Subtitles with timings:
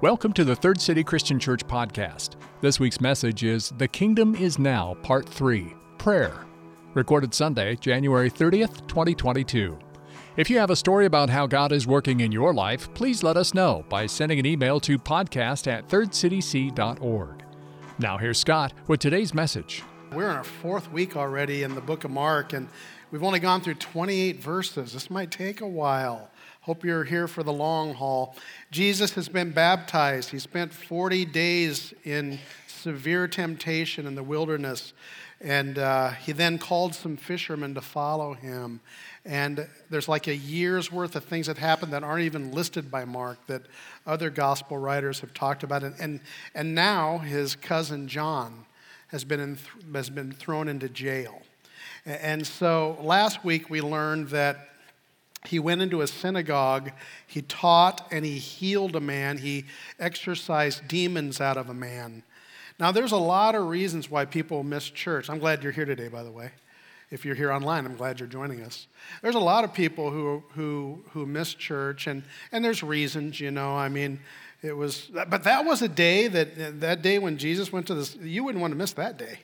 [0.00, 2.36] Welcome to the Third City Christian Church podcast.
[2.60, 6.36] This week's message is The Kingdom is Now, Part 3 Prayer.
[6.94, 9.76] Recorded Sunday, January 30th, 2022.
[10.36, 13.36] If you have a story about how God is working in your life, please let
[13.36, 17.42] us know by sending an email to podcast at thirdcityc.org.
[17.98, 19.82] Now, here's Scott with today's message.
[20.12, 22.68] We're in our fourth week already in the book of Mark, and
[23.10, 24.92] we've only gone through 28 verses.
[24.92, 26.30] This might take a while.
[26.68, 28.36] Hope you're here for the long haul.
[28.70, 30.28] Jesus has been baptized.
[30.28, 34.92] He spent 40 days in severe temptation in the wilderness.
[35.40, 38.80] And uh, he then called some fishermen to follow him.
[39.24, 43.06] And there's like a year's worth of things that happened that aren't even listed by
[43.06, 43.62] Mark that
[44.06, 45.82] other gospel writers have talked about.
[45.82, 46.20] And, and,
[46.54, 48.66] and now his cousin John
[49.06, 49.58] has been, in,
[49.94, 51.40] has been thrown into jail.
[52.04, 54.68] And so last week we learned that
[55.46, 56.90] he went into a synagogue,
[57.26, 59.66] he taught and he healed a man, he
[59.98, 62.22] exorcised demons out of a man.
[62.78, 65.28] Now, there's a lot of reasons why people miss church.
[65.28, 66.52] I'm glad you're here today, by the way.
[67.10, 68.86] If you're here online, I'm glad you're joining us.
[69.22, 73.50] There's a lot of people who, who, who miss church, and, and there's reasons, you
[73.50, 73.74] know.
[73.74, 74.20] I mean,
[74.62, 78.14] it was, but that was a day that, that day when Jesus went to this,
[78.16, 79.38] you wouldn't want to miss that day.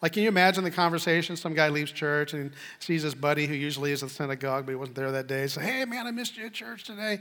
[0.00, 1.36] Like, can you imagine the conversation?
[1.36, 4.72] Some guy leaves church and sees his buddy who usually is at the synagogue, but
[4.72, 5.46] he wasn't there that day.
[5.48, 7.20] Say, hey, man, I missed you at church today.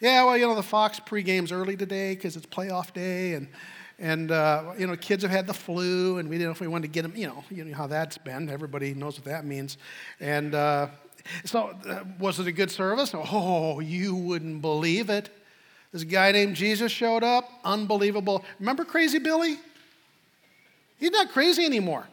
[0.00, 3.32] Yeah, well, you know, the Fox pregame's early today because it's playoff day.
[3.32, 3.48] And,
[3.98, 6.68] and uh, you know, kids have had the flu, and we didn't know if we
[6.68, 8.50] wanted to get them, you know, you know how that's been.
[8.50, 9.78] Everybody knows what that means.
[10.20, 10.88] And uh,
[11.46, 13.12] so, uh, was it a good service?
[13.14, 15.30] Oh, you wouldn't believe it.
[15.92, 17.48] This guy named Jesus showed up.
[17.64, 18.44] Unbelievable.
[18.58, 19.56] Remember Crazy Billy?
[20.98, 22.06] He's not crazy anymore.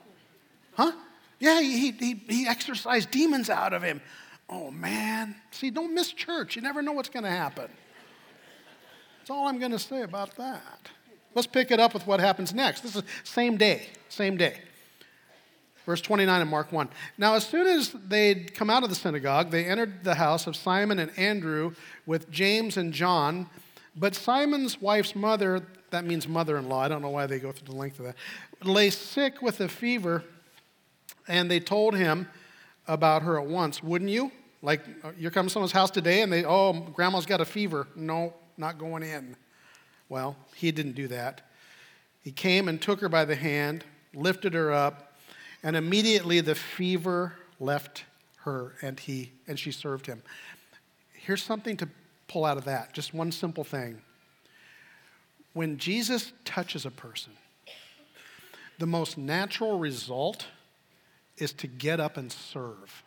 [0.75, 0.91] Huh?
[1.39, 4.01] Yeah, he, he, he exorcised demons out of him.
[4.49, 5.35] Oh, man.
[5.51, 6.55] See, don't miss church.
[6.55, 7.69] You never know what's going to happen.
[9.17, 10.89] That's all I'm going to say about that.
[11.33, 12.81] Let's pick it up with what happens next.
[12.81, 14.59] This is same day, same day.
[15.85, 16.89] Verse 29 in Mark 1.
[17.17, 20.55] Now, as soon as they'd come out of the synagogue, they entered the house of
[20.55, 21.73] Simon and Andrew
[22.05, 23.47] with James and John.
[23.95, 27.51] But Simon's wife's mother, that means mother in law, I don't know why they go
[27.51, 28.15] through the length of that,
[28.63, 30.23] lay sick with a fever
[31.27, 32.27] and they told him
[32.87, 33.81] about her at once.
[33.81, 34.31] Wouldn't you?
[34.61, 37.87] Like, uh, you're coming to someone's house today and they, oh, grandma's got a fever.
[37.95, 39.35] No, not going in.
[40.09, 41.41] Well, he didn't do that.
[42.23, 43.83] He came and took her by the hand,
[44.13, 45.13] lifted her up,
[45.63, 48.05] and immediately the fever left
[48.37, 50.21] her and he and she served him.
[51.13, 51.89] Here's something to
[52.27, 54.01] pull out of that, just one simple thing.
[55.53, 57.33] When Jesus touches a person,
[58.77, 60.47] the most natural result
[61.37, 63.03] is to get up and serve.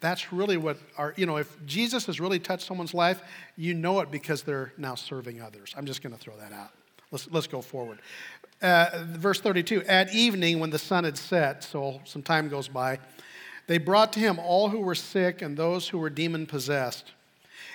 [0.00, 3.22] That's really what our, you know, if Jesus has really touched someone's life,
[3.56, 5.74] you know it because they're now serving others.
[5.76, 6.70] I'm just going to throw that out.
[7.10, 7.98] Let's, let's go forward.
[8.62, 12.98] Uh, verse 32 At evening, when the sun had set, so some time goes by,
[13.66, 17.12] they brought to him all who were sick and those who were demon possessed.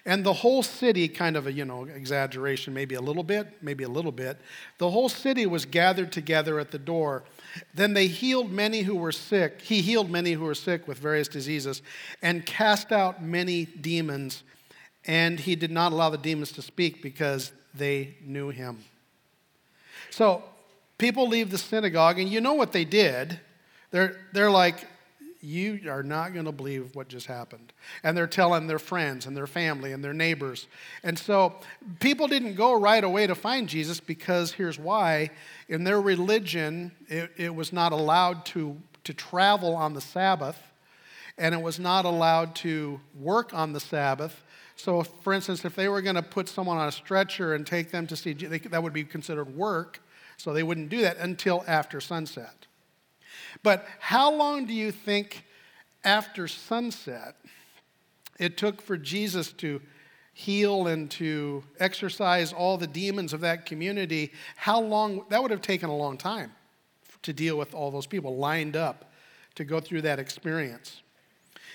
[0.06, 3.84] And the whole city, kind of a, you know, exaggeration, maybe a little bit, maybe
[3.84, 4.38] a little bit,
[4.78, 7.24] the whole city was gathered together at the door
[7.74, 9.62] then they healed many who were sick.
[9.62, 11.82] He healed many who were sick with various diseases
[12.22, 14.44] and cast out many demons.
[15.06, 18.80] And he did not allow the demons to speak because they knew him.
[20.10, 20.44] So
[20.98, 23.40] people leave the synagogue, and you know what they did.
[23.92, 24.88] They're, they're like,
[25.46, 27.72] you are not going to believe what just happened.
[28.04, 30.68] And they're telling their friends and their family and their neighbors.
[31.04, 31.56] And so
[32.00, 35.30] people didn't go right away to find Jesus because here's why.
[35.70, 40.60] In their religion, it, it was not allowed to, to travel on the Sabbath,
[41.38, 44.44] and it was not allowed to work on the Sabbath.
[44.76, 47.92] So, for instance, if they were going to put someone on a stretcher and take
[47.92, 50.02] them to see, that would be considered work.
[50.38, 52.68] So they wouldn't do that until after sunset.
[53.64, 55.46] But how long do you think
[56.04, 57.36] after sunset
[58.40, 59.82] it took for Jesus to
[60.34, 64.32] heal and to exorcise all the demons of that community?
[64.56, 65.26] How long?
[65.30, 66.52] That would have taken a long time
[67.24, 69.12] to deal with all those people lined up
[69.56, 71.02] to go through that experience.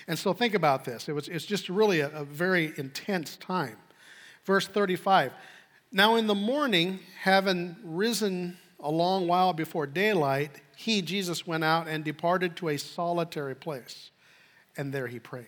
[0.07, 1.07] And so think about this.
[1.09, 3.77] It was, it's just really a, a very intense time.
[4.45, 5.33] Verse 35
[5.91, 11.87] Now in the morning, having risen a long while before daylight, he, Jesus, went out
[11.87, 14.09] and departed to a solitary place,
[14.75, 15.45] and there he prayed.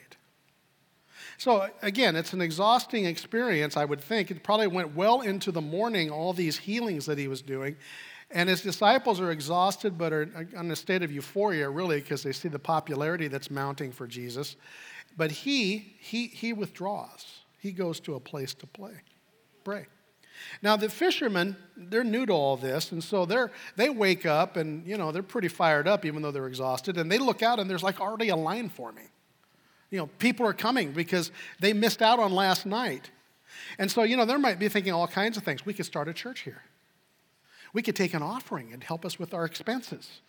[1.40, 4.30] So, again, it's an exhausting experience, I would think.
[4.30, 7.78] It probably went well into the morning, all these healings that he was doing.
[8.30, 10.24] And his disciples are exhausted, but are
[10.56, 14.56] in a state of euphoria, really, because they see the popularity that's mounting for Jesus.
[15.18, 17.40] But he, he, he withdraws.
[17.60, 18.94] He goes to a place to play,
[19.64, 19.88] pray.
[20.62, 24.86] Now the fishermen, they're new to all this, and so they're they wake up and
[24.88, 27.70] you know they're pretty fired up even though they're exhausted, and they look out and
[27.70, 29.10] there's like already a line forming.
[29.90, 33.12] You know, people are coming because they missed out on last night.
[33.78, 35.68] And so, you know, there might be thinking all kinds of things.
[35.68, 36.64] We could start a church here.
[37.74, 40.22] We could take an offering and help us with our expenses.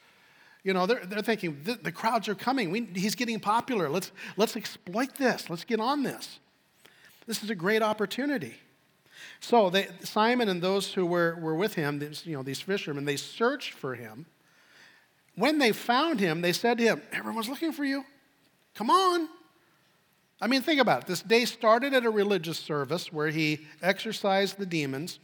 [0.62, 2.71] You know, they're, they're thinking the, the crowds are coming.
[2.71, 3.89] We, he's getting popular.
[3.89, 5.50] Let's, let's exploit this.
[5.50, 6.41] Let's get on this.
[7.27, 8.55] This is a great opportunity.
[9.41, 13.05] So they, Simon and those who were, were with him, these, you know, these fishermen,
[13.05, 14.26] they searched for him.
[15.37, 18.05] When they found him, they said to him, Everyone's looking for you.
[18.75, 19.29] Come on.
[20.41, 21.06] I mean, think about it.
[21.06, 25.19] This day started at a religious service where he exorcised the demons.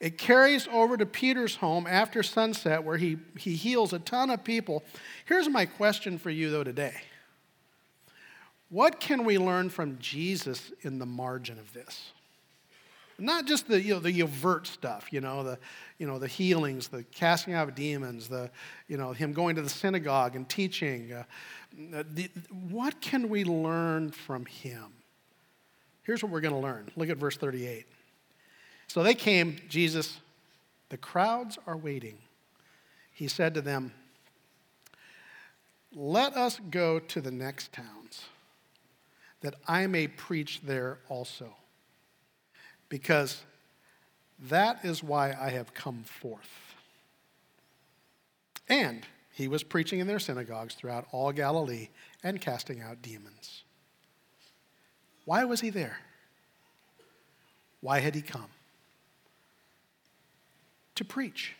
[0.00, 4.42] It carries over to Peter's home after sunset where he, he heals a ton of
[4.42, 4.82] people.
[5.26, 6.94] Here's my question for you, though, today
[8.70, 12.12] What can we learn from Jesus in the margin of this?
[13.20, 15.58] Not just the, you know, the overt stuff, you know, the,
[15.98, 18.50] you know, the healings, the casting out of demons, the,
[18.88, 21.12] you know, him going to the synagogue and teaching.
[21.12, 21.24] Uh,
[22.12, 22.30] the,
[22.70, 24.86] what can we learn from him?
[26.02, 26.90] Here's what we're going to learn.
[26.96, 27.86] Look at verse 38.
[28.88, 30.18] So they came, Jesus,
[30.88, 32.18] the crowds are waiting.
[33.12, 33.92] He said to them,
[35.94, 38.22] Let us go to the next towns,
[39.42, 41.54] that I may preach there also,
[42.90, 43.42] because
[44.38, 46.74] that is why I have come forth.
[48.68, 51.88] And he was preaching in their synagogues throughout all Galilee
[52.22, 53.62] and casting out demons.
[55.24, 56.00] Why was he there?
[57.80, 58.50] Why had he come?
[61.00, 61.56] to preach,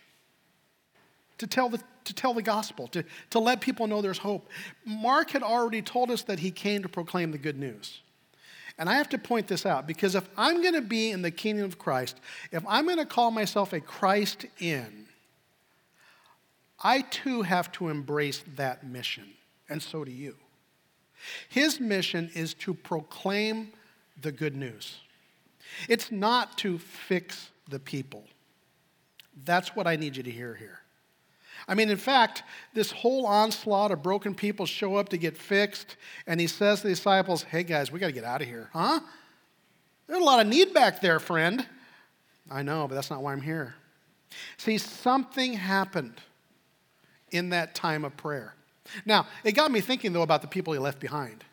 [1.39, 4.47] to tell the, to tell the gospel, to, to let people know there's hope.
[4.85, 8.03] Mark had already told us that he came to proclaim the good news.
[8.81, 11.31] And I have to point this out because if I'm going to be in the
[11.31, 12.19] kingdom of Christ,
[12.51, 15.07] if I'm going to call myself a Christ in,
[16.83, 19.27] I too have to embrace that mission,
[19.69, 20.35] and so do you.
[21.51, 23.71] His mission is to proclaim
[24.23, 24.97] the good news.
[25.87, 28.25] It's not to fix the people.
[29.45, 30.81] That's what I need you to hear here.
[31.69, 32.43] I mean, in fact,
[32.75, 35.97] this whole onslaught of broken people show up to get fixed,
[36.27, 38.71] and he says to the disciples, Hey guys, we got to get out of here,
[38.73, 39.01] huh?
[40.07, 41.65] There's a lot of need back there, friend.
[42.51, 43.75] I know, but that's not why I'm here.
[44.57, 46.21] See, something happened
[47.31, 48.55] in that time of prayer.
[49.05, 51.45] Now, it got me thinking, though, about the people he left behind.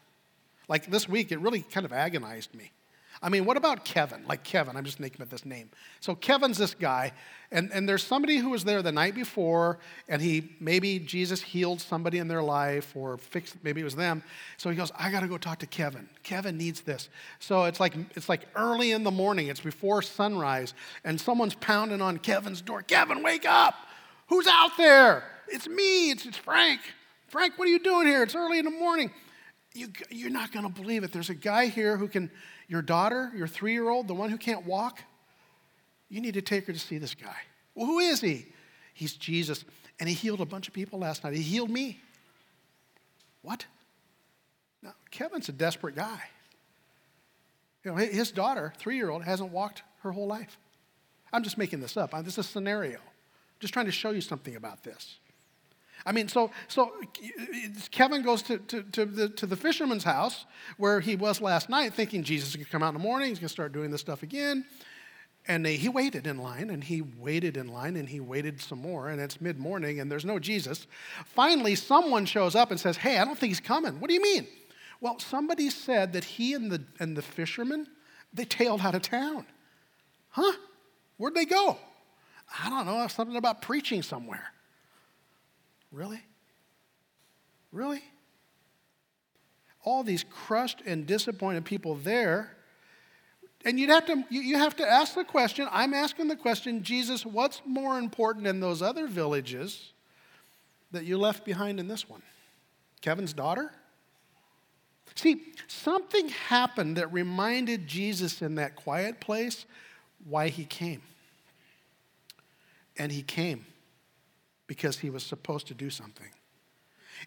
[0.67, 2.71] Like this week, it really kind of agonized me.
[3.21, 4.23] I mean, what about Kevin?
[4.27, 5.69] Like Kevin, I'm just making up this name.
[6.01, 7.13] So Kevin's this guy,
[7.51, 11.81] and, and there's somebody who was there the night before, and he maybe Jesus healed
[11.81, 14.21] somebody in their life or fixed, maybe it was them.
[14.57, 16.07] So he goes, I gotta go talk to Kevin.
[16.23, 17.09] Kevin needs this.
[17.39, 20.73] So it's like it's like early in the morning, it's before sunrise,
[21.03, 22.83] and someone's pounding on Kevin's door.
[22.83, 23.75] Kevin, wake up!
[24.27, 25.23] Who's out there?
[25.47, 26.81] It's me, it's, it's Frank.
[27.29, 28.23] Frank, what are you doing here?
[28.23, 29.11] It's early in the morning.
[29.73, 31.11] You, you're not gonna believe it.
[31.11, 32.29] There's a guy here who can
[32.67, 34.99] your daughter, your three year old, the one who can't walk,
[36.09, 37.35] you need to take her to see this guy.
[37.75, 38.47] Well, who is he?
[38.93, 39.63] He's Jesus.
[39.99, 41.33] And he healed a bunch of people last night.
[41.33, 41.99] He healed me.
[43.41, 43.65] What?
[44.81, 46.21] Now, Kevin's a desperate guy.
[47.83, 50.57] You know, his daughter, three year old, hasn't walked her whole life.
[51.31, 52.11] I'm just making this up.
[52.23, 52.95] This is a scenario.
[52.97, 55.17] I'm Just trying to show you something about this.
[56.05, 56.93] I mean, so, so
[57.91, 60.45] Kevin goes to, to, to, the, to the fisherman's house
[60.77, 63.29] where he was last night thinking Jesus is going to come out in the morning,
[63.29, 64.65] he's going to start doing this stuff again.
[65.49, 68.81] And they, he waited in line and he waited in line and he waited some
[68.81, 70.87] more and it's mid morning and there's no Jesus.
[71.25, 73.99] Finally, someone shows up and says, Hey, I don't think he's coming.
[73.99, 74.47] What do you mean?
[74.99, 77.87] Well, somebody said that he and the, and the fisherman,
[78.33, 79.45] they tailed out of town.
[80.29, 80.53] Huh?
[81.17, 81.77] Where'd they go?
[82.63, 84.51] I don't know, something about preaching somewhere.
[85.91, 86.21] Really?
[87.71, 88.03] Really?
[89.83, 92.51] All these crushed and disappointed people there.
[93.65, 97.25] And you'd have to, you have to ask the question I'm asking the question, Jesus,
[97.25, 99.93] what's more important in those other villages
[100.91, 102.21] that you left behind in this one?
[103.01, 103.71] Kevin's daughter?
[105.15, 109.65] See, something happened that reminded Jesus in that quiet place
[110.27, 111.01] why he came.
[112.97, 113.65] And he came
[114.67, 116.27] because he was supposed to do something.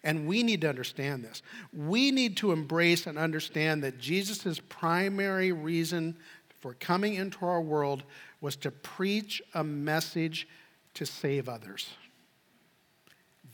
[0.03, 1.41] And we need to understand this.
[1.73, 6.17] We need to embrace and understand that Jesus' primary reason
[6.59, 8.03] for coming into our world
[8.39, 10.47] was to preach a message
[10.93, 11.89] to save others.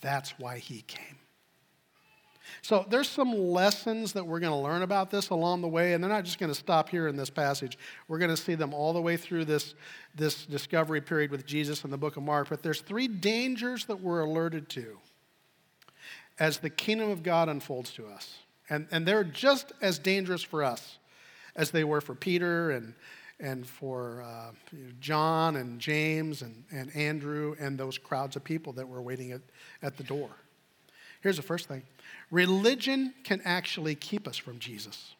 [0.01, 1.16] That's why he came.
[2.61, 6.03] So there's some lessons that we're going to learn about this along the way, and
[6.03, 7.77] they're not just going to stop here in this passage.
[8.07, 9.75] We're going to see them all the way through this,
[10.15, 12.49] this discovery period with Jesus in the book of Mark.
[12.49, 14.97] But there's three dangers that we're alerted to
[16.39, 18.37] as the kingdom of God unfolds to us.
[18.69, 20.99] And, and they're just as dangerous for us
[21.55, 22.93] as they were for Peter and,
[23.39, 24.51] and for uh,
[24.99, 29.41] John and James and, and Andrew and those crowds of people that were waiting at,
[29.81, 30.29] at the door.
[31.21, 31.83] Here's the first thing
[32.31, 35.15] religion can actually keep us from Jesus.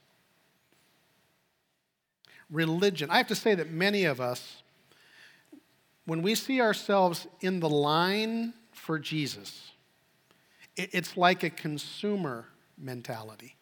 [2.50, 3.10] Religion.
[3.10, 4.64] I have to say that many of us,
[6.06, 9.72] when we see ourselves in the line for Jesus,
[10.76, 12.46] it's like a consumer
[12.78, 13.56] mentality.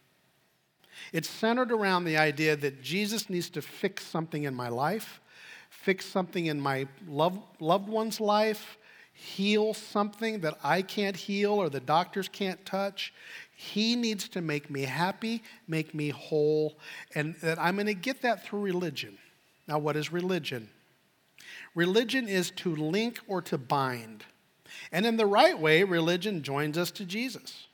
[1.14, 5.22] It's centered around the idea that Jesus needs to fix something in my life,
[5.70, 8.78] fix something in my loved, one's life,
[9.16, 13.14] heal something that I can't heal or the doctors can't touch.
[13.56, 16.78] He needs to make me happy, make me whole,
[17.16, 19.18] and that I'm going to get that through religion.
[19.68, 20.70] Now, what is religion?
[21.74, 24.26] Religion is to link or to bind.
[24.92, 27.68] And in the right way, religion joins us to Jesus.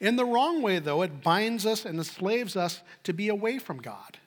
[0.00, 3.78] In the wrong way, though, it binds us and enslaves us to be away from
[3.78, 4.18] God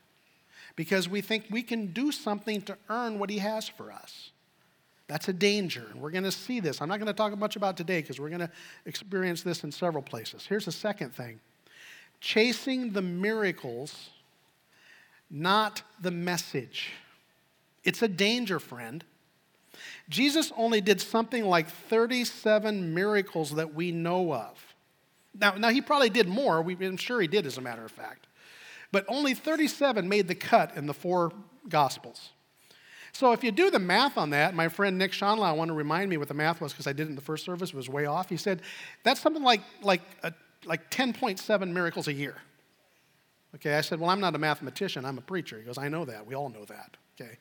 [0.76, 4.32] because we think we can do something to earn what He has for us.
[5.08, 5.88] That's a danger.
[5.92, 6.82] And we're going to see this.
[6.82, 8.52] I'm not going to talk much about today because we're going to
[8.86, 10.46] experience this in several places.
[10.48, 11.40] Here's the second thing
[12.20, 14.10] chasing the miracles,
[15.30, 16.92] not the message.
[17.84, 19.04] It's a danger, friend.
[20.10, 24.76] Jesus only did something like 37 miracles that we know of.
[25.40, 26.62] Now, now he probably did more.
[26.62, 28.28] We, I'm sure he did, as a matter of fact.
[28.92, 31.32] But only 37 made the cut in the four
[31.70, 32.30] Gospels.
[33.18, 35.74] So if you do the math on that, my friend Nick Schonlau, I want to
[35.74, 37.90] remind me what the math was because I did it in the first service, was
[37.90, 38.30] way off.
[38.30, 38.62] He said
[39.02, 40.32] that's something like, like, a,
[40.66, 42.36] like 10.7 miracles a year.
[43.56, 45.58] Okay, I said, well, I'm not a mathematician, I'm a preacher.
[45.58, 46.28] He goes, I know that.
[46.28, 46.96] We all know that.
[47.20, 47.40] Okay.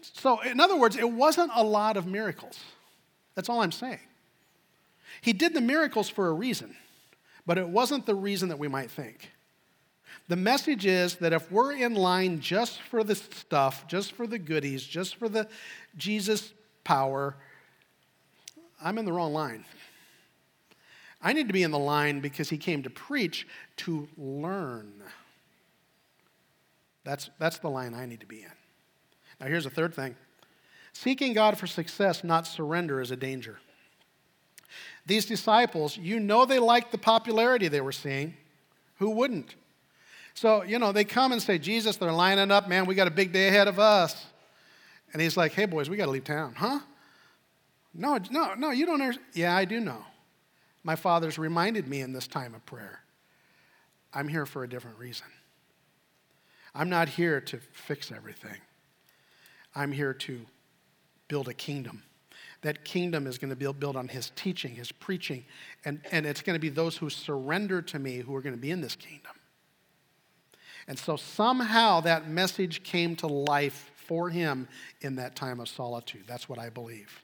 [0.00, 2.58] So, in other words, it wasn't a lot of miracles.
[3.34, 4.00] That's all I'm saying.
[5.20, 6.74] He did the miracles for a reason
[7.46, 9.32] but it wasn't the reason that we might think.
[10.28, 14.38] The message is that if we're in line just for the stuff, just for the
[14.38, 15.48] goodies, just for the
[15.96, 16.52] Jesus
[16.84, 17.36] power,
[18.82, 19.64] I'm in the wrong line.
[21.22, 23.46] I need to be in the line because he came to preach
[23.78, 25.02] to learn.
[27.04, 28.52] That's, that's the line I need to be in.
[29.40, 30.16] Now, here's a third thing
[30.92, 33.58] seeking God for success, not surrender, is a danger.
[35.06, 38.36] These disciples, you know they liked the popularity they were seeing.
[38.98, 39.54] Who wouldn't?
[40.34, 43.10] So, you know, they come and say, Jesus, they're lining up, man, we got a
[43.12, 44.26] big day ahead of us.
[45.12, 46.54] And he's like, hey, boys, we got to leave town.
[46.56, 46.80] Huh?
[47.92, 49.26] No, no, no, you don't understand.
[49.34, 50.04] Yeah, I do know.
[50.82, 53.00] My father's reminded me in this time of prayer
[54.12, 55.26] I'm here for a different reason.
[56.74, 58.60] I'm not here to fix everything,
[59.74, 60.40] I'm here to
[61.28, 62.02] build a kingdom
[62.62, 65.44] that kingdom is going to be built on his teaching, his preaching,
[65.84, 68.60] and, and it's going to be those who surrender to me who are going to
[68.60, 69.32] be in this kingdom.
[70.90, 74.66] And so somehow that message came to life for him
[75.02, 76.24] in that time of solitude.
[76.26, 77.22] That's what I believe.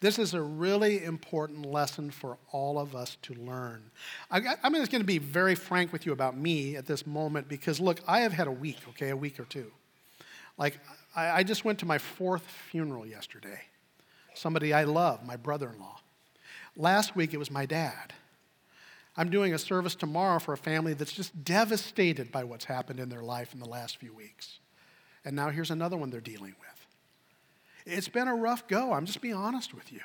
[0.00, 3.90] This is a really important lesson for all of us to learn.
[4.30, 7.48] I, am just going to be very frank with you about me at this moment
[7.48, 9.72] because, look, I have had a week, okay, a week or two.
[10.58, 10.78] Like,
[11.16, 13.62] I, I just went to my fourth funeral yesterday
[14.34, 16.00] somebody I love, my brother in law.
[16.76, 18.12] Last week it was my dad.
[19.16, 23.08] I'm doing a service tomorrow for a family that's just devastated by what's happened in
[23.08, 24.58] their life in the last few weeks.
[25.24, 26.86] And now here's another one they're dealing with.
[27.84, 30.00] It's been a rough go, I'm just being honest with you.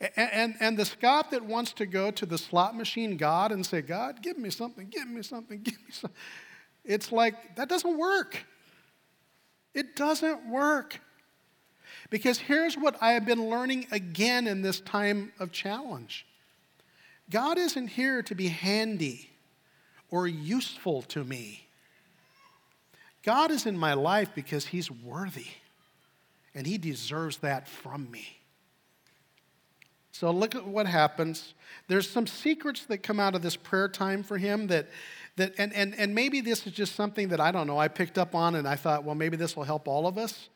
[0.00, 3.64] And, and, and, the Scott that wants to go to the slot machine God and
[3.64, 6.16] say, God, give me something, give me something, give me something.
[6.84, 8.44] It's like, that doesn't work.
[9.74, 11.00] It doesn't work.
[12.10, 16.26] Because here's what I have been learning again in this time of challenge
[17.30, 19.30] God isn't here to be handy
[20.10, 21.66] or useful to me.
[23.22, 25.48] God is in my life because He's worthy
[26.54, 28.38] and He deserves that from me.
[30.18, 31.54] So look at what happens.
[31.86, 34.88] There's some secrets that come out of this prayer time for him that,
[35.36, 38.18] that and, and, and maybe this is just something that I don't know, I picked
[38.18, 40.48] up on and I thought, well, maybe this will help all of us.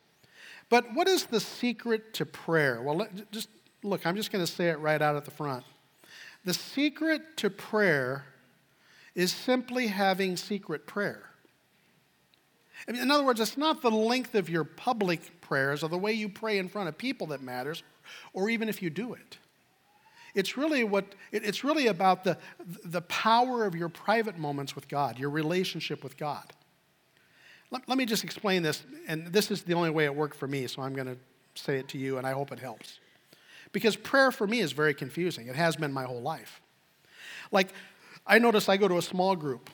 [0.68, 2.82] But what is the secret to prayer?
[2.82, 3.48] Well, just
[3.84, 5.64] look, I'm just going to say it right out at the front.
[6.44, 8.24] The secret to prayer
[9.14, 11.30] is simply having secret prayer.
[12.88, 16.28] In other words, it's not the length of your public prayers or the way you
[16.28, 17.84] pray in front of people that matters,
[18.32, 19.38] or even if you do it.
[20.34, 22.38] It's really what it's really about the,
[22.84, 26.52] the power of your private moments with God, your relationship with God.
[27.70, 30.48] Let, let me just explain this, and this is the only way it worked for
[30.48, 31.18] me, so I'm going to
[31.54, 32.98] say it to you, and I hope it helps.
[33.72, 35.48] Because prayer for me is very confusing.
[35.48, 36.60] It has been my whole life.
[37.50, 37.72] Like,
[38.26, 39.70] I notice I go to a small group.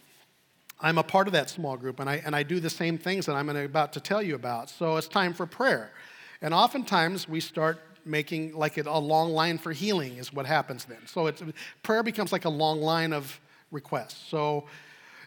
[0.81, 3.27] I'm a part of that small group, and I, and I do the same things
[3.27, 4.71] that I'm about to tell you about.
[4.71, 5.91] So it's time for prayer.
[6.41, 11.05] And oftentimes we start making like a long line for healing is what happens then.
[11.07, 11.43] So it's,
[11.83, 13.41] prayer becomes like a long line of
[13.71, 14.29] requests.
[14.29, 14.65] So,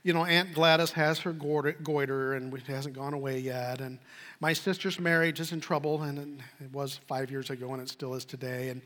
[0.04, 3.82] you know, Aunt Gladys has her goiter and it hasn't gone away yet.
[3.82, 4.00] And
[4.40, 8.16] my sister's marriage is in trouble, and it was five years ago, and it still
[8.16, 8.70] is today.
[8.70, 8.82] And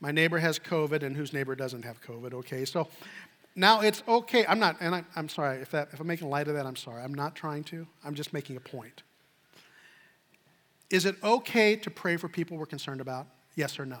[0.00, 2.34] my neighbor has COVID, and whose neighbor doesn't have COVID?
[2.34, 2.88] Okay, so
[3.56, 4.44] now it's okay.
[4.46, 6.66] I'm not, and I, am sorry if, that, if I'm making light of that.
[6.66, 7.02] I'm sorry.
[7.02, 7.86] I'm not trying to.
[8.04, 9.02] I'm just making a point.
[10.90, 13.26] Is it okay to pray for people we're concerned about?
[13.56, 13.98] Yes or no?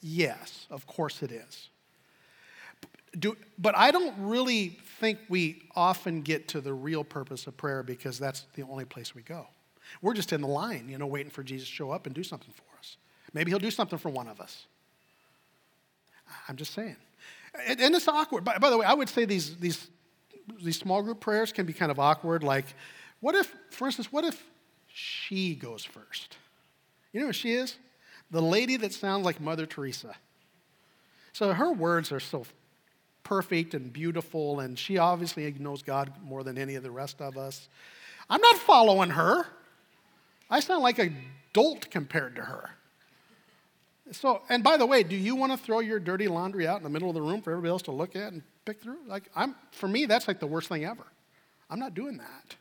[0.00, 1.68] Yes, of course it is.
[3.18, 7.82] Do, but I don't really think we often get to the real purpose of prayer
[7.82, 9.46] because that's the only place we go.
[10.02, 12.24] We're just in the line, you know, waiting for Jesus to show up and do
[12.24, 12.96] something for us.
[13.32, 14.66] Maybe he'll do something for one of us.
[16.48, 16.96] I'm just saying.
[17.66, 18.44] And, it's awkward.
[18.44, 19.88] By, by, the way, I would say these, these,
[20.62, 22.42] these small group prayers can be kind of awkward.
[22.42, 22.66] Like,
[23.20, 24.42] what if, for instance, what if
[24.88, 26.36] she goes first?
[27.12, 27.76] You know who she is?
[28.30, 30.14] The lady that sounds like Mother Teresa.
[31.32, 32.44] So her words are so
[33.24, 37.36] perfect and beautiful, and she obviously knows God more than any of the rest of
[37.36, 37.68] us.
[38.30, 39.46] I'm not following her.
[40.48, 41.10] I sound like a
[41.52, 42.70] dolt compared to her.
[44.12, 46.82] So, and by the way, do you want to throw your dirty laundry out in
[46.84, 48.98] the middle of the room for everybody else to look at and pick through?
[49.06, 51.06] Like, I'm, for me, that's like the worst thing ever.
[51.70, 52.56] I'm not doing that.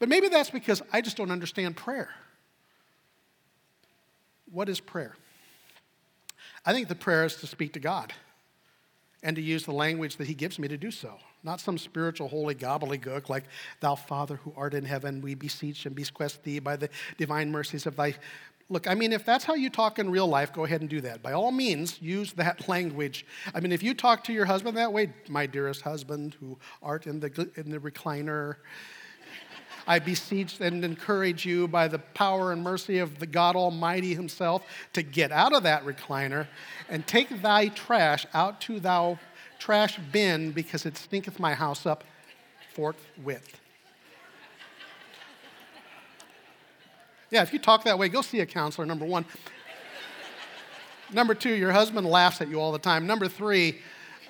[0.00, 2.10] But maybe that's because I just don't understand prayer.
[4.50, 5.14] What is prayer?
[6.66, 8.12] I think the prayer is to speak to God
[9.22, 11.14] and to use the language that He gives me to do so.
[11.42, 13.44] Not some spiritual holy gobbledygook like,
[13.80, 17.86] Thou Father who art in heaven, we beseech and bequest thee by the divine mercies
[17.86, 18.14] of thy.
[18.68, 21.00] Look, I mean, if that's how you talk in real life, go ahead and do
[21.00, 21.22] that.
[21.22, 23.26] By all means, use that language.
[23.54, 27.06] I mean, if you talk to your husband that way, my dearest husband who art
[27.06, 28.56] in the, in the recliner,
[29.86, 34.62] I beseech and encourage you by the power and mercy of the God Almighty Himself
[34.92, 36.46] to get out of that recliner
[36.88, 39.18] and take thy trash out to thou
[39.58, 42.04] trash bin because it stinketh my house up
[42.74, 43.60] forthwith.
[47.30, 49.24] Yeah, if you talk that way, go see a counselor, number one.
[51.12, 53.06] number two, your husband laughs at you all the time.
[53.06, 53.78] Number three,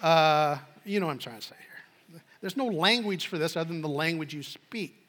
[0.03, 2.21] uh, you know what I'm trying to say here.
[2.43, 5.00] There's no language for this other than the language you speak.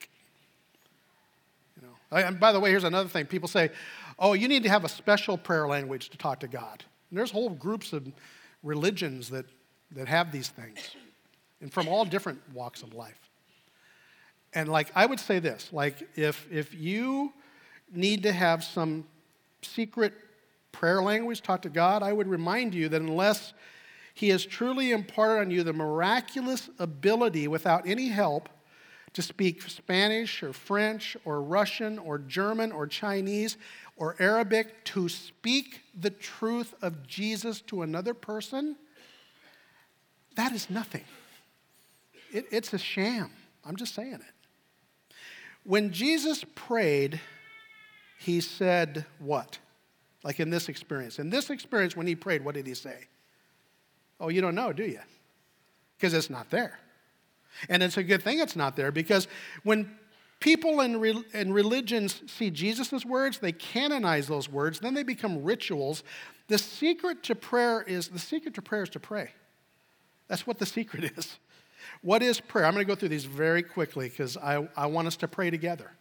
[2.11, 3.25] And by the way, here's another thing.
[3.25, 3.71] People say,
[4.19, 6.83] oh, you need to have a special prayer language to talk to God.
[7.09, 8.07] And there's whole groups of
[8.63, 9.45] religions that
[9.93, 10.95] that have these things,
[11.59, 13.29] and from all different walks of life.
[14.53, 17.33] And like I would say this, like if if you
[17.93, 19.05] need to have some
[19.61, 20.13] secret
[20.71, 23.53] prayer language taught to God, I would remind you that unless
[24.13, 28.49] he has truly imparted on you the miraculous ability without any help
[29.13, 33.57] to speak Spanish or French or Russian or German or Chinese
[33.97, 38.75] or Arabic to speak the truth of Jesus to another person,
[40.35, 41.03] that is nothing.
[42.31, 43.31] It, it's a sham.
[43.65, 45.15] I'm just saying it.
[45.63, 47.19] When Jesus prayed,
[48.17, 49.59] he said what?
[50.23, 51.19] Like in this experience.
[51.19, 53.07] In this experience, when he prayed, what did he say?
[54.19, 54.99] Oh, you don't know, do you?
[55.97, 56.79] Because it's not there.
[57.69, 59.27] And it's a good thing it's not there because
[59.63, 59.95] when
[60.39, 66.03] people in, re- religions see Jesus' words, they canonize those words, then they become rituals.
[66.47, 69.31] The secret to prayer is the secret to prayer is to pray.
[70.27, 71.37] That's what the secret is.
[72.01, 72.65] What is prayer?
[72.65, 75.49] I'm going to go through these very quickly because I, I want us to pray
[75.49, 75.91] together.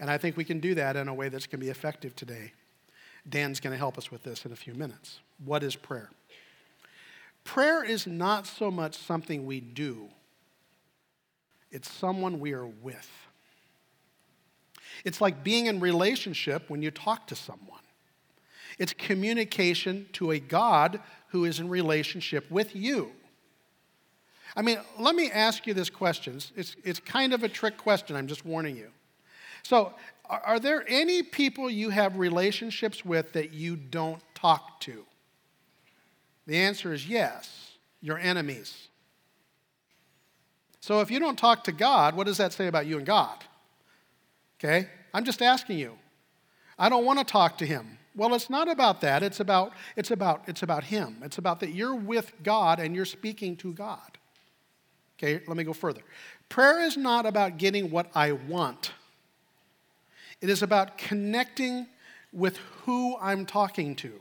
[0.00, 2.16] And I think we can do that in a way that's going to be effective
[2.16, 2.52] today.
[3.28, 5.20] Dan's going to help us with this in a few minutes.
[5.44, 6.10] What is prayer?
[7.44, 10.08] Prayer is not so much something we do,
[11.72, 13.10] it's someone we are with.
[15.04, 17.80] It's like being in relationship when you talk to someone.
[18.78, 23.10] It's communication to a God who is in relationship with you.
[24.54, 26.38] I mean, let me ask you this question.
[26.56, 28.90] It's, it's kind of a trick question, I'm just warning you.
[29.62, 29.94] So,
[30.28, 35.04] are, are there any people you have relationships with that you don't talk to?
[36.46, 38.88] The answer is yes, your enemies.
[40.82, 43.44] So, if you don't talk to God, what does that say about you and God?
[44.58, 44.88] Okay?
[45.14, 45.96] I'm just asking you.
[46.76, 47.98] I don't want to talk to Him.
[48.16, 49.22] Well, it's not about that.
[49.22, 51.18] It's about, it's about, it's about Him.
[51.22, 54.18] It's about that you're with God and you're speaking to God.
[55.16, 56.02] Okay, let me go further.
[56.48, 58.92] Prayer is not about getting what I want,
[60.40, 61.86] it is about connecting
[62.32, 64.12] with who I'm talking to.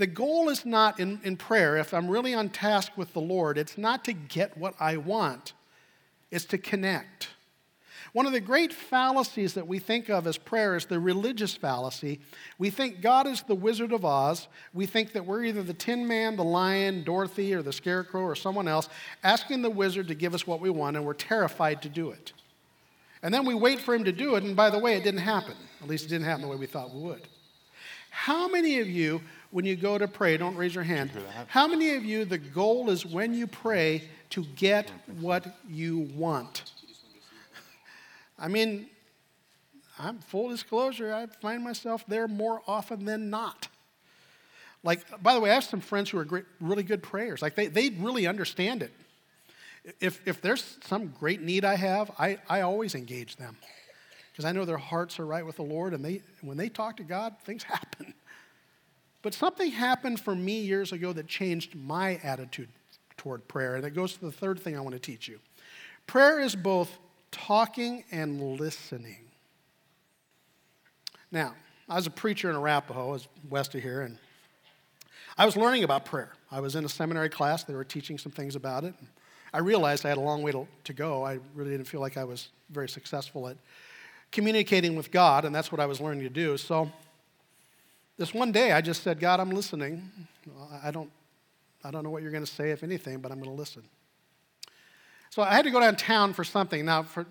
[0.00, 3.58] The goal is not in, in prayer, if I'm really on task with the Lord,
[3.58, 5.52] it's not to get what I want,
[6.30, 7.28] it's to connect.
[8.14, 12.18] One of the great fallacies that we think of as prayer is the religious fallacy.
[12.58, 14.48] We think God is the Wizard of Oz.
[14.72, 18.34] We think that we're either the Tin Man, the Lion, Dorothy, or the Scarecrow, or
[18.34, 18.88] someone else
[19.22, 22.32] asking the wizard to give us what we want, and we're terrified to do it.
[23.22, 25.20] And then we wait for him to do it, and by the way, it didn't
[25.20, 25.56] happen.
[25.82, 27.28] At least it didn't happen the way we thought it would.
[28.10, 31.10] How many of you, when you go to pray, don't raise your hand,
[31.46, 36.72] how many of you, the goal is when you pray to get what you want?
[38.38, 38.86] I mean,
[39.98, 43.68] I'm full disclosure, I find myself there more often than not.
[44.82, 47.42] Like, by the way, I have some friends who are great, really good prayers.
[47.42, 48.92] Like, they, they really understand it.
[50.00, 53.56] If, if there's some great need I have, I, I always engage them
[54.40, 56.96] because I know their hearts are right with the Lord, and they, when they talk
[56.96, 58.14] to God, things happen.
[59.20, 62.70] But something happened for me years ago that changed my attitude
[63.18, 65.40] toward prayer, and it goes to the third thing I want to teach you.
[66.06, 66.88] Prayer is both
[67.30, 69.26] talking and listening.
[71.30, 71.54] Now,
[71.86, 74.16] I was a preacher in Arapahoe, I was west of here, and
[75.36, 76.32] I was learning about prayer.
[76.50, 78.94] I was in a seminary class, they were teaching some things about it.
[79.52, 81.26] I realized I had a long way to, to go.
[81.26, 83.58] I really didn't feel like I was very successful at
[84.32, 86.56] communicating with God, and that's what I was learning to do.
[86.56, 86.90] So,
[88.16, 90.10] this one day, I just said, God, I'm listening.
[90.82, 91.10] I don't,
[91.82, 93.82] I don't know what you're going to say, if anything, but I'm going to listen.
[95.30, 96.84] So I had to go downtown for something.
[96.84, 97.24] Now, for,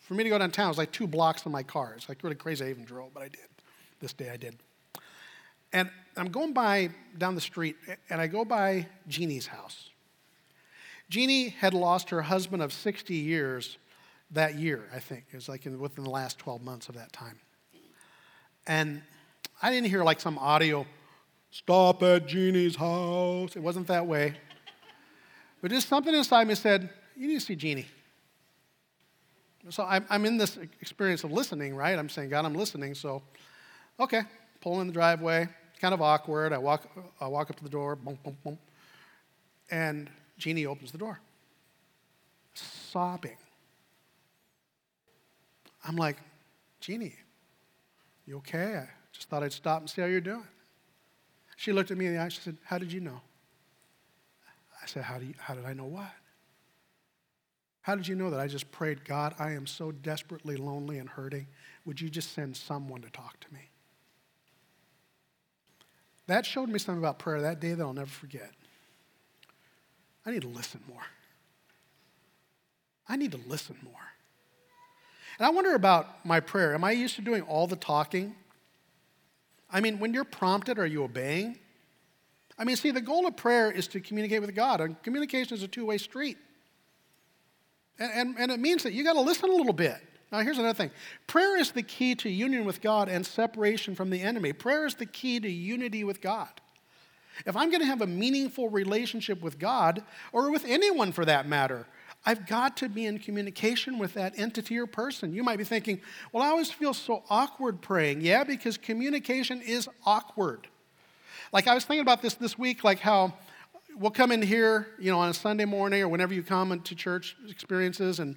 [0.00, 1.94] for me to go downtown, it was like two blocks in my car.
[1.96, 3.46] It's like really crazy I even drove, but I did.
[4.00, 4.56] This day I did.
[5.72, 7.76] And I'm going by down the street,
[8.10, 9.90] and I go by Jeannie's house.
[11.08, 13.78] Jeannie had lost her husband of 60 years
[14.32, 15.24] that year, I think.
[15.32, 17.38] It was like in, within the last 12 months of that time.
[18.66, 19.02] And
[19.60, 20.86] I didn't hear like some audio,
[21.50, 23.56] stop at Jeannie's house.
[23.56, 24.34] It wasn't that way.
[25.60, 27.86] But just something inside me said, you need to see Jeannie.
[29.70, 31.96] So I'm, I'm in this experience of listening, right?
[31.96, 32.94] I'm saying, God, I'm listening.
[32.94, 33.22] So,
[34.00, 34.22] okay,
[34.60, 35.48] pull in the driveway.
[35.80, 36.52] Kind of awkward.
[36.52, 36.88] I walk,
[37.20, 38.58] I walk up to the door, boom, boom, boom.
[39.70, 41.20] And Jeannie opens the door,
[42.54, 43.36] sobbing.
[45.84, 46.16] I'm like,
[46.80, 47.16] Jeannie,
[48.26, 48.76] you okay?
[48.76, 50.46] I just thought I'd stop and see how you're doing.
[51.56, 52.28] She looked at me in the eye.
[52.28, 53.20] She said, How did you know?
[54.82, 56.10] I said, How, do you, how did I know what?
[57.82, 58.40] How did you know that?
[58.40, 61.48] I just prayed, God, I am so desperately lonely and hurting.
[61.84, 63.70] Would you just send someone to talk to me?
[66.28, 68.52] That showed me something about prayer that day that I'll never forget.
[70.24, 71.02] I need to listen more.
[73.08, 74.11] I need to listen more.
[75.38, 76.74] And I wonder about my prayer.
[76.74, 78.34] Am I used to doing all the talking?
[79.70, 81.58] I mean, when you're prompted, are you obeying?
[82.58, 85.62] I mean, see, the goal of prayer is to communicate with God, and communication is
[85.62, 86.36] a two way street.
[87.98, 89.96] And, and, and it means that you got to listen a little bit.
[90.30, 90.90] Now, here's another thing
[91.26, 94.52] prayer is the key to union with God and separation from the enemy.
[94.52, 96.48] Prayer is the key to unity with God.
[97.46, 101.48] If I'm going to have a meaningful relationship with God, or with anyone for that
[101.48, 101.86] matter,
[102.24, 105.34] I've got to be in communication with that entity or person.
[105.34, 106.00] You might be thinking,
[106.32, 108.20] well, I always feel so awkward praying.
[108.20, 110.68] Yeah, because communication is awkward.
[111.52, 113.34] Like I was thinking about this this week, like how
[113.96, 116.94] we'll come in here, you know, on a Sunday morning or whenever you come into
[116.94, 118.36] church experiences, and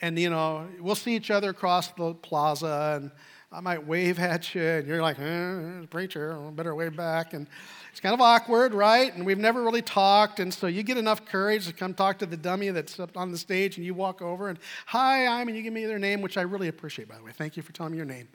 [0.00, 3.10] and you know, we'll see each other across the plaza, and
[3.52, 7.48] I might wave at you, and you're like, eh, preacher, I better wave back, and
[7.90, 9.12] it's kind of awkward, right?
[9.12, 12.26] And we've never really talked, and so you get enough courage to come talk to
[12.26, 15.56] the dummy that's up on the stage, and you walk over and, hi, I'm, and
[15.56, 17.32] you give me their name, which I really appreciate, by the way.
[17.32, 18.28] Thank you for telling me your name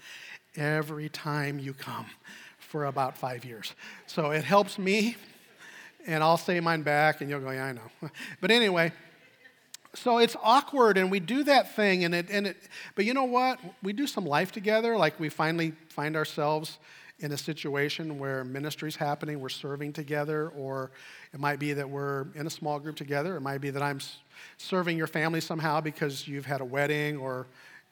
[0.57, 2.07] every time you come
[2.59, 3.73] for about five years.
[4.07, 5.15] So it helps me
[6.07, 7.89] and I'll say mine back, and you'll go, yeah, I know.
[8.41, 8.91] But anyway,
[9.95, 12.57] so it's awkward, and we do that thing, and it, and it,
[12.95, 13.59] but you know what?
[13.81, 16.77] We do some life together, like we finally find ourselves
[17.19, 20.91] in a situation where ministry's happening, we're serving together, or
[21.33, 23.37] it might be that we're in a small group together.
[23.37, 23.99] It might be that I'm
[24.57, 27.47] serving your family somehow because you've had a wedding or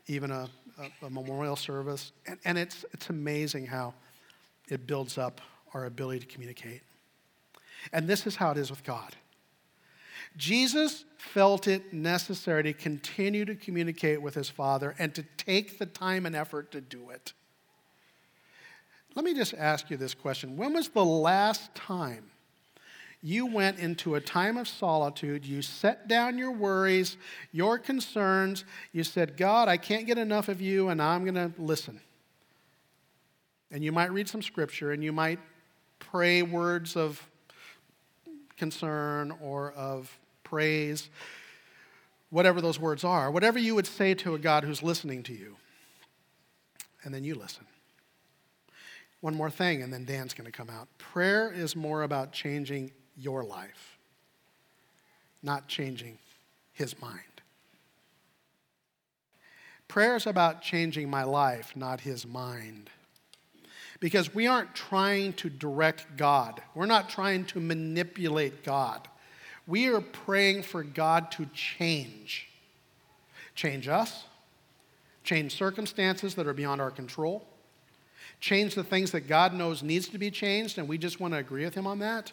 [0.08, 2.12] even a, a, a memorial service.
[2.28, 3.94] And, and it's, it's amazing how
[4.70, 5.40] it builds up
[5.74, 6.82] our ability to communicate.
[7.94, 9.16] And this is how it is with God.
[10.38, 15.86] Jesus felt it necessary to continue to communicate with his Father and to take the
[15.86, 17.34] time and effort to do it.
[19.16, 20.58] let me just ask you this question.
[20.58, 22.32] When was the last time
[23.22, 27.16] you went into a time of solitude, you set down your worries,
[27.52, 31.52] your concerns, you said, God, I can't get enough of you, and I'm going to
[31.62, 32.02] listen?
[33.74, 35.40] And you might read some scripture and you might
[35.98, 37.28] pray words of
[38.56, 40.16] concern or of
[40.54, 41.10] praise,
[42.30, 45.56] whatever those words are, whatever you would say to a God who's listening to you.
[47.04, 47.66] And then you listen.
[49.20, 50.88] One more thing, and then Dan's going to come out.
[51.00, 53.98] Prayer is more about changing your life,
[55.42, 56.20] not changing
[56.72, 57.42] his mind.
[59.88, 62.92] Prayer is about changing my life, not his mind
[64.00, 66.62] because we aren't trying to direct God.
[66.76, 69.08] We're not trying to manipulate God.
[69.68, 72.50] We are praying for God to change.
[73.56, 74.26] Change us,
[75.24, 77.46] change circumstances that are beyond our control,
[78.40, 81.38] change the things that God knows needs to be changed, and we just want to
[81.38, 82.32] agree with Him on that.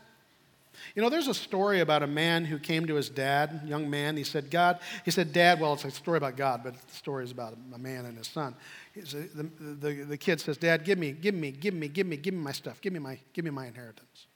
[0.94, 4.16] You know, there's a story about a man who came to his dad, young man.
[4.16, 7.24] He said, God, he said, Dad, well, it's a story about God, but the story
[7.24, 8.54] is about a man and his son.
[8.94, 12.34] The, the, the kid says, Dad, give me, give me, give me, give me, give
[12.34, 12.80] me my stuff.
[12.80, 14.26] Give me my, give me my inheritance.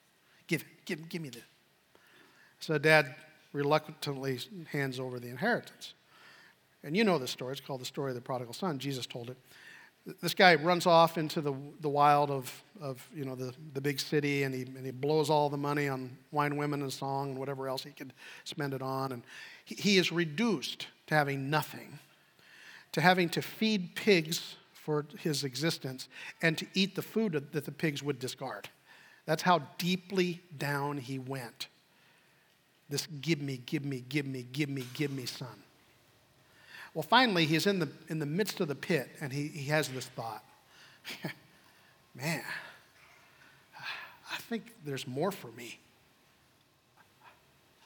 [0.46, 1.42] Give, give, give me this.
[2.64, 3.14] So dad
[3.53, 4.38] reluctantly
[4.72, 5.92] hands over the inheritance.
[6.83, 7.53] And you know the story.
[7.53, 8.79] It's called the story of the prodigal son.
[8.79, 9.37] Jesus told it
[10.22, 14.00] this guy runs off into the, the wild of, of you know, the, the big
[14.00, 17.38] city and he, and he blows all the money on wine, women, and song and
[17.38, 19.12] whatever else he could spend it on.
[19.12, 19.22] And
[19.66, 21.98] he, he is reduced to having nothing,
[22.92, 26.09] to having to feed pigs for his existence
[26.40, 28.70] and to eat the food that the pigs would discard.
[29.27, 31.68] That's how deeply down he went.
[32.94, 35.48] This give me, give me, give me, give me, give me son.
[36.94, 39.88] Well, finally, he's in the, in the midst of the pit and he, he has
[39.88, 40.44] this thought
[42.14, 42.40] Man,
[44.30, 45.80] I think there's more for me.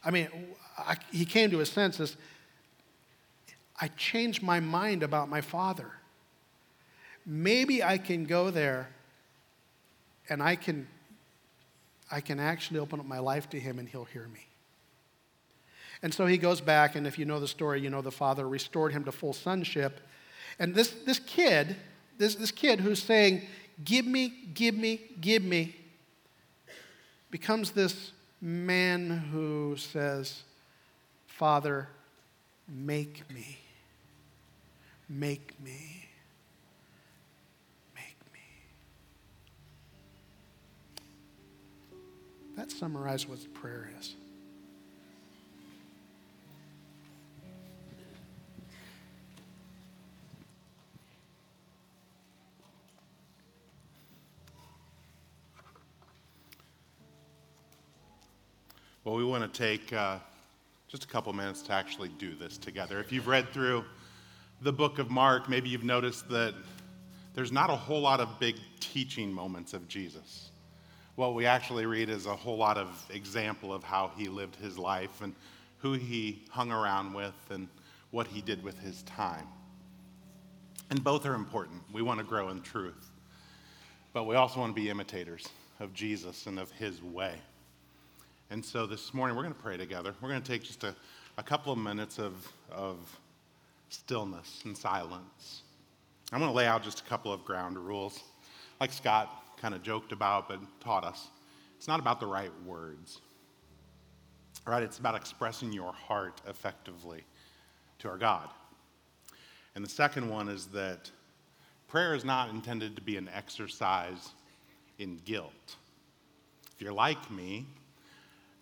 [0.05, 0.29] I mean,
[0.77, 2.15] I, he came to his senses.
[3.81, 5.91] I changed my mind about my father.
[7.25, 8.91] Maybe I can go there
[10.29, 10.87] and I can,
[12.13, 14.45] I can actually open up my life to him and he'll hear me.
[16.03, 18.49] And so he goes back, and if you know the story, you know the father
[18.49, 20.01] restored him to full sonship.
[20.59, 21.77] And this, this kid,
[22.19, 23.43] this, this kid who's saying,
[23.85, 25.77] Give me, give me, give me,
[27.31, 30.43] becomes this man who says,
[31.27, 31.89] Father,
[32.69, 33.59] make me,
[35.09, 36.09] make me,
[37.95, 38.41] make me.
[42.57, 44.17] That summarizes what prayer is.
[59.09, 60.19] Well, we want to take uh,
[60.87, 63.01] just a couple minutes to actually do this together.
[63.01, 63.87] If you've read through
[64.61, 66.55] the book of Mark, maybe you've noticed that
[67.33, 70.51] there's not a whole lot of big teaching moments of Jesus.
[71.15, 74.77] What we actually read is a whole lot of example of how he lived his
[74.77, 75.35] life and
[75.79, 77.67] who he hung around with and
[78.11, 79.47] what he did with his time.
[80.91, 81.81] And both are important.
[81.95, 83.09] We want to grow in truth.
[84.13, 85.49] But we also want to be imitators
[85.81, 87.37] of Jesus and of his way.
[88.51, 90.15] And so this morning we're going to pray together.
[90.23, 90.97] We're going to take just a,
[91.37, 92.97] a couple of minutes of, of
[93.91, 95.65] stillness and silence.
[96.33, 98.23] I'm going to lay out just a couple of ground rules,
[98.81, 99.31] like Scott
[99.61, 101.29] kind of joked about but taught us.
[101.77, 103.21] It's not about the right words,
[104.67, 104.83] right?
[104.83, 107.25] It's about expressing your heart effectively
[107.99, 108.49] to our God.
[109.75, 111.11] And the second one is that
[111.87, 114.31] prayer is not intended to be an exercise
[114.99, 115.77] in guilt.
[116.75, 117.67] If you're like me,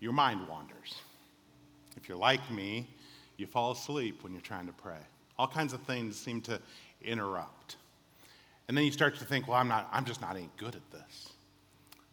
[0.00, 0.94] your mind wanders.
[1.96, 2.88] If you're like me,
[3.37, 4.98] you fall asleep when you're trying to pray.
[5.38, 6.61] All kinds of things seem to
[7.02, 7.76] interrupt.
[8.68, 10.90] And then you start to think, well, I'm, not, I'm just not any good at
[10.90, 11.30] this.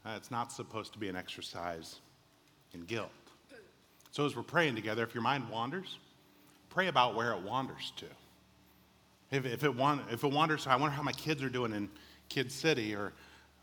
[0.06, 2.00] Uh, it's not supposed to be an exercise
[2.74, 3.12] in guilt.
[4.12, 5.98] So as we're praying together, if your mind wanders,
[6.70, 8.06] pray about where it wanders to.
[9.32, 9.72] If, if, it,
[10.12, 11.90] if it wanders, I wonder how my kids are doing in
[12.30, 13.14] Kid City, or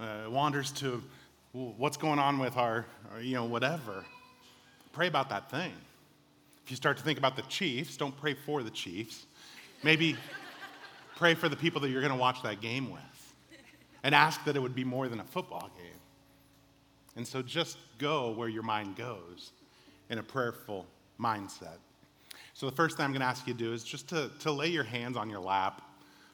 [0.01, 1.03] uh, wanders to
[1.53, 4.05] what's going on with our, uh, you know, whatever.
[4.93, 5.73] Pray about that thing.
[6.65, 9.27] If you start to think about the Chiefs, don't pray for the Chiefs.
[9.83, 10.17] Maybe
[11.17, 13.01] pray for the people that you're going to watch that game with
[14.03, 16.01] and ask that it would be more than a football game.
[17.17, 19.51] And so just go where your mind goes
[20.09, 20.87] in a prayerful
[21.21, 21.79] mindset.
[22.55, 24.53] So the first thing I'm going to ask you to do is just to, to
[24.53, 25.83] lay your hands on your lap,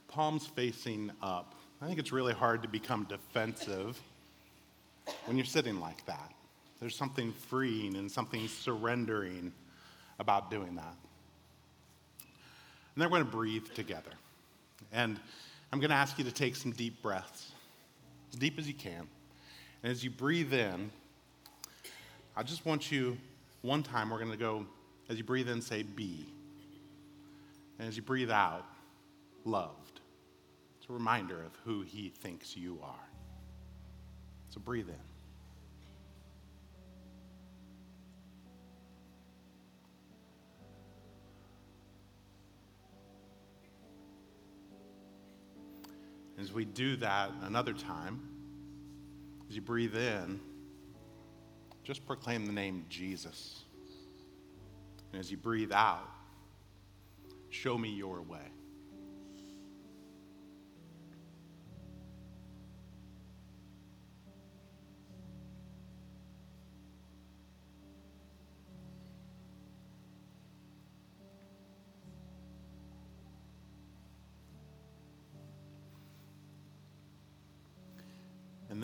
[0.09, 1.55] palms facing up.
[1.81, 4.00] I think it's really hard to become defensive
[5.27, 6.33] when you're sitting like that.
[6.81, 9.53] There's something freeing and something surrendering
[10.19, 10.95] about doing that.
[12.95, 14.11] And then we're going to breathe together.
[14.92, 15.19] And
[15.73, 17.53] I'm going to ask you to take some deep breaths,
[18.33, 19.07] as deep as you can.
[19.83, 20.90] And as you breathe in,
[22.37, 23.16] I just want you,
[23.62, 24.66] one time, we're going to go,
[25.09, 26.27] as you breathe in, say be.
[27.79, 28.64] And as you breathe out,
[29.45, 30.01] loved.
[30.79, 33.06] It's a reminder of who he thinks you are.
[34.57, 34.95] So breathe in.
[46.40, 48.23] As we do that another time,
[49.51, 50.40] as you breathe in,
[51.85, 53.64] just proclaim the name Jesus.
[55.12, 56.09] And as you breathe out,
[57.51, 58.56] show me your way.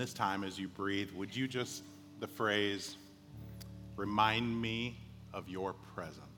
[0.03, 1.85] This time, as you breathe, would you just,
[2.19, 2.97] the phrase,
[3.95, 4.97] remind me
[5.33, 6.32] of your presence?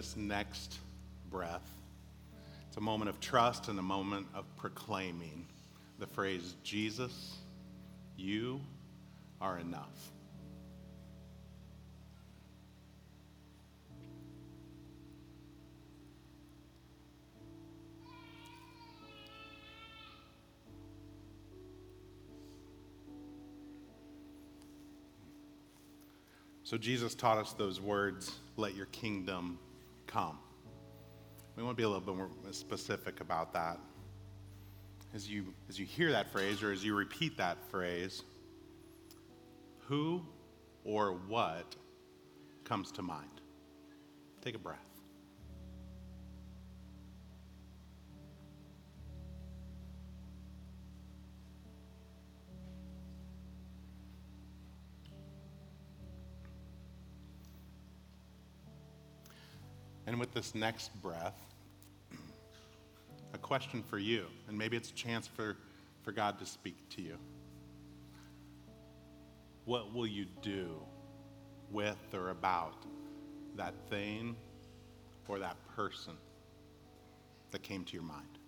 [0.00, 0.78] This next
[1.30, 1.68] breath.
[2.66, 5.44] It's a moment of trust and a moment of proclaiming
[5.98, 7.36] the phrase, Jesus,
[8.16, 8.62] you
[9.42, 10.10] are enough.
[26.62, 29.58] So Jesus taught us those words, let your kingdom
[30.10, 30.38] come.
[31.56, 33.78] We want to be a little bit more specific about that.
[35.14, 38.22] As you, as you hear that phrase or as you repeat that phrase,
[39.78, 40.22] who
[40.84, 41.76] or what
[42.64, 43.40] comes to mind?
[44.40, 44.89] Take a breath.
[60.40, 61.38] This next breath,
[63.34, 65.54] a question for you, and maybe it's a chance for,
[66.02, 67.18] for God to speak to you.
[69.66, 70.80] What will you do
[71.70, 72.86] with or about
[73.56, 74.34] that thing
[75.28, 76.14] or that person
[77.50, 78.39] that came to your mind?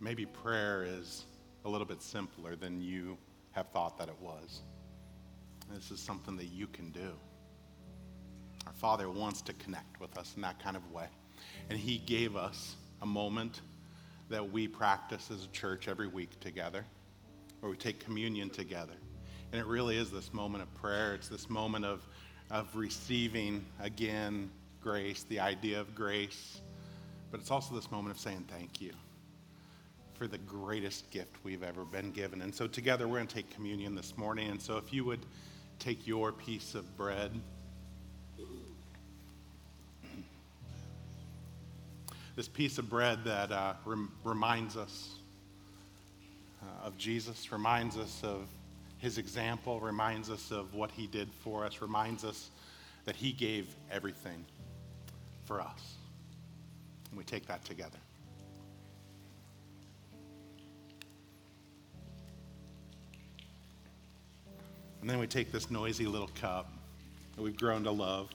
[0.00, 1.24] Maybe prayer is
[1.64, 3.18] a little bit simpler than you
[3.52, 4.62] have thought that it was.
[5.72, 7.12] This is something that you can do.
[8.66, 11.06] Our Father wants to connect with us in that kind of way.
[11.68, 13.60] And He gave us a moment
[14.30, 16.84] that we practice as a church every week together,
[17.60, 18.94] where we take communion together.
[19.52, 21.14] And it really is this moment of prayer.
[21.14, 22.06] It's this moment of,
[22.50, 26.60] of receiving, again, grace, the idea of grace.
[27.30, 28.92] But it's also this moment of saying thank you
[30.20, 32.42] for the greatest gift we've ever been given.
[32.42, 34.50] And so, together, we're going to take communion this morning.
[34.50, 35.24] And so, if you would
[35.78, 37.30] take your piece of bread.
[42.36, 45.08] This piece of bread that uh, rem- reminds us
[46.62, 48.46] uh, of Jesus, reminds us of
[48.98, 52.50] his example, reminds us of what he did for us, reminds us
[53.06, 54.44] that he gave everything
[55.46, 55.94] for us.
[57.08, 57.96] And we take that together.
[65.00, 66.70] And then we take this noisy little cup
[67.36, 68.28] that we've grown to love,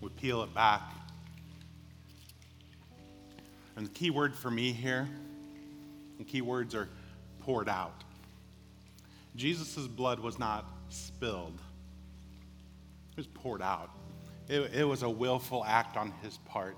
[0.00, 0.82] we peel it back.
[3.76, 5.08] And the key word for me here,
[6.18, 6.88] the key words are
[7.40, 8.04] poured out.
[9.34, 11.58] Jesus' blood was not spilled,
[13.12, 13.90] It was poured out.
[14.48, 16.76] It, it was a willful act on his part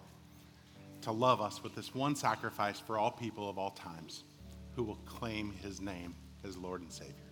[1.03, 4.23] to love us with this one sacrifice for all people of all times
[4.77, 7.26] who will claim his name as Lord and Savior.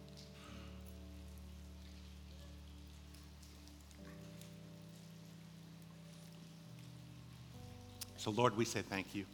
[8.25, 9.27] So, Lord, we say thank you.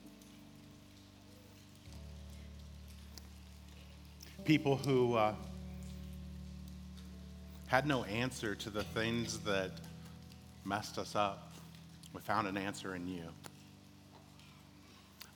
[4.44, 5.32] People who uh,
[7.68, 9.70] had no answer to the things that
[10.64, 11.52] messed us up,
[12.12, 13.22] we found an answer in you.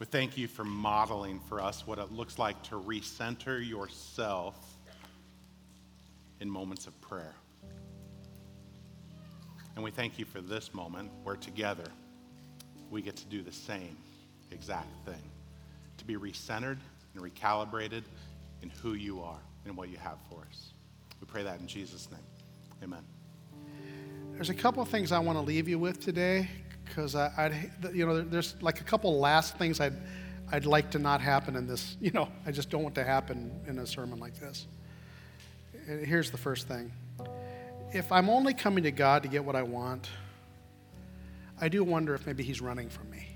[0.01, 4.57] We thank you for modeling for us what it looks like to recenter yourself
[6.41, 7.37] in moments of prayer.
[9.77, 11.85] And we thank you for this moment where together
[12.95, 13.97] we get to do the same
[14.53, 15.21] exact thing
[15.99, 16.79] to be recentered
[17.15, 18.05] and recalibrated
[18.63, 20.73] in who you are and what you have for us.
[21.21, 22.21] We pray that in Jesus' name.
[22.85, 23.03] Amen.
[24.35, 26.49] There's a couple of things I want to leave you with today
[26.85, 29.95] because I, would you know, there's like a couple last things I'd,
[30.53, 31.97] I'd like to not happen in this.
[32.01, 34.69] You know, I just don't want to happen in a sermon like this.
[35.87, 36.93] Here's the first thing:
[37.93, 40.09] if I'm only coming to God to get what I want,
[41.61, 43.29] I do wonder if maybe He's running from me.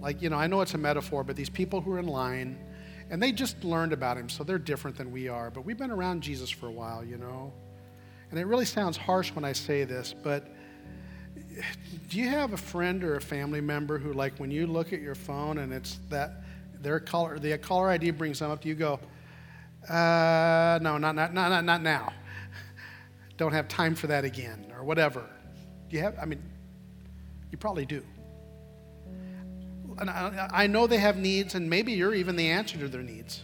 [0.00, 2.58] Like, you know, I know it's a metaphor, but these people who are in line,
[3.10, 5.50] and they just learned about Him, so they're different than we are.
[5.50, 7.52] But we've been around Jesus for a while, you know.
[8.30, 10.48] And it really sounds harsh when I say this, but
[12.08, 15.00] do you have a friend or a family member who, like, when you look at
[15.00, 16.42] your phone and it's that
[16.80, 18.98] their caller, the caller ID brings them up, you go,
[19.88, 22.12] uh, no, not, not, not, not now.
[23.36, 25.28] Don't have time for that again, or whatever.
[25.88, 26.42] Do you have, I mean,
[27.52, 28.02] you probably do.
[29.98, 33.02] And I, I know they have needs, and maybe you're even the answer to their
[33.02, 33.42] needs.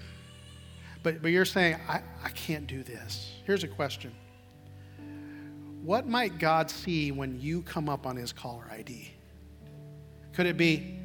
[1.02, 3.34] But, but you're saying, I, I can't do this.
[3.44, 4.12] Here's a question
[5.82, 9.10] what might God see when you come up on his caller ID?
[10.32, 10.98] Could it be,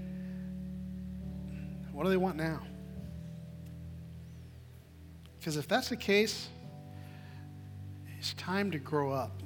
[1.92, 2.62] what do they want now?
[5.40, 6.50] Because if that's the case,
[8.18, 9.44] it's time to grow up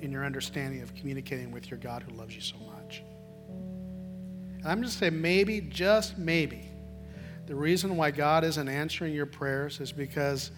[0.00, 3.02] in your understanding of communicating with your God who loves you so much.
[3.48, 6.68] And I'm just saying, maybe, just maybe,
[7.46, 10.50] the reason why God isn't answering your prayers is because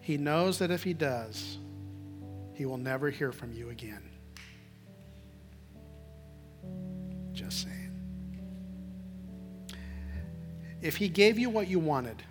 [0.00, 1.58] He knows that if He does,
[2.54, 4.02] he will never hear from you again.
[7.32, 7.90] Just saying.
[10.80, 12.22] If he gave you what you wanted,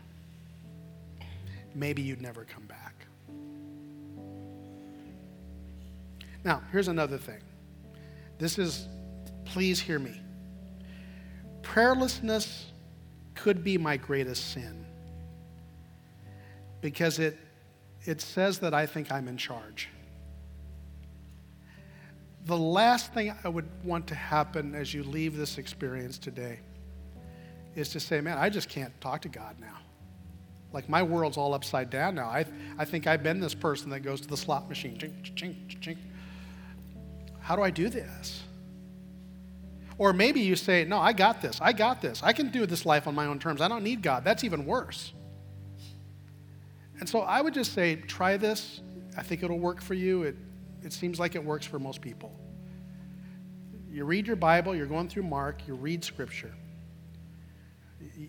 [1.76, 2.83] maybe you'd never come back.
[6.44, 7.42] Now, here's another thing.
[8.38, 8.88] This is,
[9.46, 10.20] please hear me.
[11.62, 12.66] Prayerlessness
[13.36, 14.86] could be my greatest sin
[16.82, 17.38] because it,
[18.04, 19.90] it says that I think I'm in charge
[22.46, 26.60] the last thing I would want to happen as you leave this experience today
[27.76, 29.78] is to say, man, I just can't talk to God now.
[30.74, 32.28] Like my world's all upside down now.
[32.28, 32.46] I,
[32.78, 34.98] I think I've been this person that goes to the slot machine.
[34.98, 35.98] Chink, chink, chink.
[37.44, 38.42] How do I do this?
[39.98, 41.60] Or maybe you say, no, I got this.
[41.62, 42.24] I got this.
[42.24, 43.62] I can do this life on my own terms.
[43.62, 44.24] I don't need God.
[44.24, 45.14] That's even worse.
[47.00, 48.82] And so I would just say, try this.
[49.18, 50.24] I think it'll work for you.
[50.24, 50.36] It,
[50.84, 52.32] it seems like it works for most people.
[53.92, 56.54] You read your Bible, you're going through Mark, you read Scripture.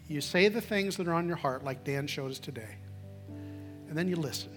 [0.08, 2.76] You say the things that are on your heart, like Dan showed us today,
[3.88, 4.50] and then you listen.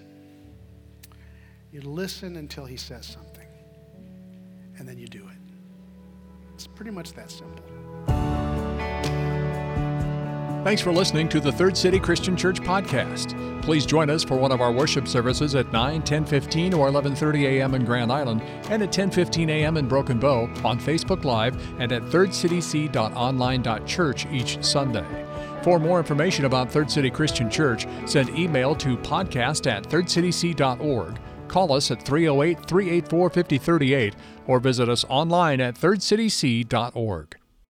[1.71, 3.26] You listen until he says something,
[4.77, 5.37] and then you do it.
[6.53, 7.63] It's pretty much that simple.
[10.63, 13.61] Thanks for listening to the Third City Christian Church podcast.
[13.61, 17.73] Please join us for one of our worship services at 9, 10:15 or 11:30 a.m.
[17.73, 19.77] in Grand Island and at 10:15 a.m.
[19.77, 25.05] in Broken Bow on Facebook Live and at thirdcityc.online.church each Sunday.
[25.63, 31.17] For more information about Third City Christian Church, send email to podcast at thirdcityc.org.
[31.47, 34.15] Call us at 308 384 5038
[34.47, 37.37] or visit us online at thirdcityc.org.